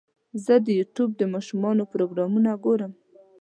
زه 0.45 0.53
د 0.65 0.67
یوټیوب 0.79 1.11
د 1.17 1.21
ماشومانو 1.33 1.83
پروګرامونه 1.93 2.49
ګورم. 2.65 2.91